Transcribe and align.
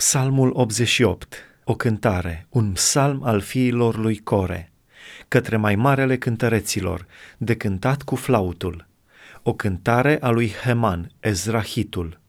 Psalmul 0.00 0.50
88, 0.54 1.34
o 1.64 1.74
cântare, 1.74 2.46
un 2.48 2.72
psalm 2.72 3.22
al 3.22 3.40
fiilor 3.40 3.96
lui 3.96 4.18
Core, 4.18 4.72
către 5.28 5.56
mai 5.56 5.74
marele 5.74 6.18
cântăreților, 6.18 7.06
de 7.38 7.56
cântat 7.56 8.02
cu 8.02 8.14
flautul, 8.14 8.88
o 9.42 9.54
cântare 9.54 10.18
a 10.20 10.30
lui 10.30 10.52
Heman, 10.62 11.12
Ezrahitul. 11.20 12.20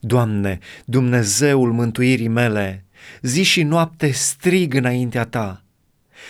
Doamne, 0.00 0.58
Dumnezeul 0.84 1.72
mântuirii 1.72 2.28
mele, 2.28 2.84
zi 3.22 3.42
și 3.42 3.62
noapte 3.62 4.10
strig 4.10 4.74
înaintea 4.74 5.24
Ta, 5.24 5.62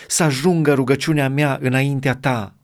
să 0.09 0.23
ajungă 0.23 0.75
rugăciunea 0.75 1.29
mea 1.29 1.59
înaintea 1.61 2.15
Ta, 2.15 2.56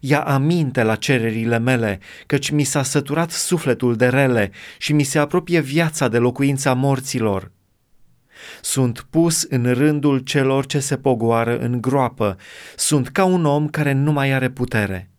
Ia 0.00 0.20
aminte 0.20 0.82
la 0.82 0.94
cererile 0.94 1.58
mele, 1.58 1.98
căci 2.26 2.50
mi 2.50 2.64
s-a 2.64 2.82
săturat 2.82 3.30
sufletul 3.30 3.96
de 3.96 4.08
rele 4.08 4.50
și 4.78 4.92
mi 4.92 5.02
se 5.02 5.18
apropie 5.18 5.60
viața 5.60 6.08
de 6.08 6.18
locuința 6.18 6.74
morților. 6.74 7.50
Sunt 8.60 9.06
pus 9.10 9.42
în 9.42 9.72
rândul 9.72 10.18
celor 10.18 10.66
ce 10.66 10.78
se 10.78 10.96
pogoară 10.96 11.58
în 11.58 11.80
groapă, 11.80 12.36
sunt 12.76 13.08
ca 13.08 13.24
un 13.24 13.44
om 13.44 13.68
care 13.68 13.92
nu 13.92 14.12
mai 14.12 14.32
are 14.32 14.50
putere. 14.50 15.10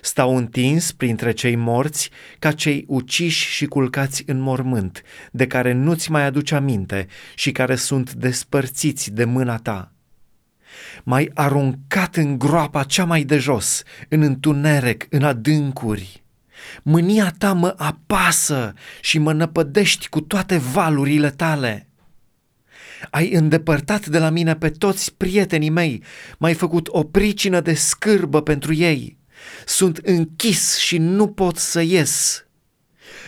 Stau 0.00 0.36
întins 0.36 0.92
printre 0.92 1.32
cei 1.32 1.56
morți 1.56 2.10
ca 2.38 2.52
cei 2.52 2.84
uciși 2.88 3.50
și 3.50 3.66
culcați 3.66 4.22
în 4.26 4.40
mormânt, 4.40 5.02
de 5.32 5.46
care 5.46 5.72
nu-ți 5.72 6.10
mai 6.10 6.24
aduci 6.24 6.50
aminte 6.50 7.06
și 7.34 7.52
care 7.52 7.74
sunt 7.74 8.12
despărțiți 8.12 9.10
de 9.10 9.24
mâna 9.24 9.56
ta 9.56 9.92
m-ai 11.04 11.30
aruncat 11.34 12.16
în 12.16 12.38
groapa 12.38 12.82
cea 12.82 13.04
mai 13.04 13.22
de 13.22 13.38
jos, 13.38 13.82
în 14.08 14.22
întuneric, 14.22 15.06
în 15.10 15.22
adâncuri. 15.22 16.22
Mânia 16.82 17.34
ta 17.38 17.52
mă 17.52 17.74
apasă 17.76 18.74
și 19.00 19.18
mă 19.18 19.32
năpădești 19.32 20.08
cu 20.08 20.20
toate 20.20 20.56
valurile 20.56 21.30
tale. 21.30 21.86
Ai 23.10 23.32
îndepărtat 23.32 24.06
de 24.06 24.18
la 24.18 24.30
mine 24.30 24.54
pe 24.54 24.70
toți 24.70 25.14
prietenii 25.14 25.70
mei, 25.70 26.02
m-ai 26.38 26.54
făcut 26.54 26.88
o 26.90 27.04
pricină 27.04 27.60
de 27.60 27.74
scârbă 27.74 28.42
pentru 28.42 28.74
ei. 28.74 29.18
Sunt 29.66 29.96
închis 29.96 30.76
și 30.76 30.98
nu 30.98 31.28
pot 31.28 31.56
să 31.56 31.80
ies. 31.80 32.46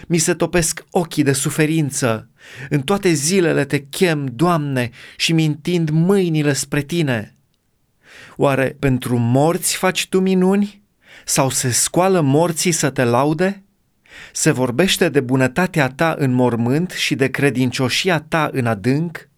Mi 0.07 0.19
se 0.19 0.35
topesc 0.35 0.85
ochii 0.91 1.23
de 1.23 1.33
suferință. 1.33 2.29
În 2.69 2.81
toate 2.81 3.13
zilele 3.13 3.65
te 3.65 3.79
chem, 3.79 4.27
Doamne, 4.33 4.91
și 5.17 5.33
mi 5.33 5.45
întind 5.45 5.91
mâinile 5.91 6.53
spre 6.53 6.83
tine. 6.83 7.34
Oare 8.37 8.77
pentru 8.79 9.17
morți 9.17 9.77
faci 9.77 10.09
tu 10.09 10.21
minuni? 10.21 10.83
Sau 11.25 11.51
se 11.51 11.71
scoală 11.71 12.21
morții 12.21 12.73
să 12.73 12.91
te 12.91 13.05
laude? 13.05 13.65
Se 14.33 14.51
vorbește 14.51 15.09
de 15.09 15.21
bunătatea 15.21 15.89
ta 15.89 16.15
în 16.19 16.33
mormânt 16.33 16.91
și 16.91 17.15
de 17.15 17.29
credincioșia 17.29 18.21
ta 18.21 18.51
în 18.53 18.67
adânc? 18.67 19.29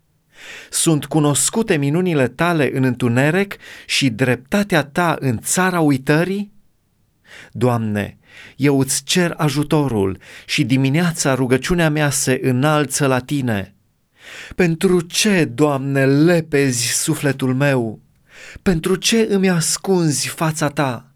Sunt 0.71 1.05
cunoscute 1.05 1.77
minunile 1.77 2.29
tale 2.29 2.71
în 2.77 2.85
întuneric 2.85 3.57
și 3.87 4.11
dreptatea 4.11 4.85
ta 4.85 5.17
în 5.21 5.39
țara 5.39 5.81
uitării? 5.81 6.53
Doamne, 7.53 8.19
eu 8.57 8.81
îți 8.81 9.05
cer 9.05 9.35
ajutorul 9.37 10.19
și 10.47 10.65
dimineața 10.65 11.35
rugăciunea 11.35 11.91
mea 11.91 12.11
se 12.11 12.41
înalță 12.43 13.07
la 13.07 13.19
tine. 13.19 13.75
Pentru 14.55 15.01
ce, 15.01 15.45
Doamne, 15.45 16.07
lepezi 16.07 16.87
sufletul 16.87 17.55
meu? 17.55 18.01
Pentru 18.63 18.95
ce 18.97 19.27
îmi 19.31 19.51
ascunzi 19.51 20.29
fața 20.29 20.69
ta? 20.69 21.11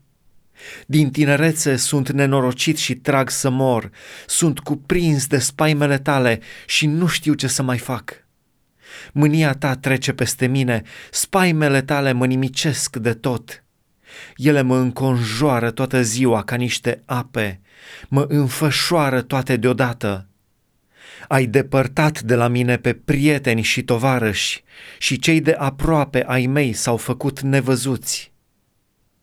Din 0.87 1.11
tinerețe 1.11 1.77
sunt 1.77 2.11
nenorocit 2.11 2.77
și 2.77 2.95
trag 2.95 3.31
să 3.31 3.51
mor, 3.51 3.91
sunt 4.27 4.59
cuprins 4.59 5.27
de 5.27 5.39
spaimele 5.39 5.99
tale 5.99 6.41
și 6.67 6.87
nu 6.87 7.07
știu 7.07 7.35
ce 7.35 7.47
să 7.47 7.63
mai 7.63 7.79
fac. 7.79 8.13
Mânia 9.13 9.53
ta 9.53 9.77
trece 9.77 10.13
peste 10.13 10.47
mine, 10.47 10.83
spaimele 11.11 11.83
tale 11.83 12.13
mă 12.13 12.27
nimicesc 12.27 12.97
de 12.97 13.13
tot. 13.13 13.65
Ele 14.37 14.63
mă 14.63 14.77
înconjoară 14.77 15.71
toată 15.71 16.03
ziua 16.03 16.43
ca 16.43 16.57
niște 16.57 17.03
ape, 17.07 17.61
mă 18.09 18.25
înfășoară 18.29 19.23
toate 19.23 19.57
deodată. 19.57 20.30
Ai 21.33 21.47
depărtat 21.47 22.21
de 22.21 22.35
la 22.35 22.49
mine 22.49 22.77
pe 22.77 22.93
prieteni 22.93 23.63
și 23.63 23.83
tovarăși 23.83 24.63
și 24.99 25.19
cei 25.19 25.41
de 25.41 25.53
aproape 25.53 26.25
ai 26.27 26.47
mei 26.47 26.73
s-au 26.73 26.97
făcut 26.97 27.41
nevăzuți. 27.41 28.30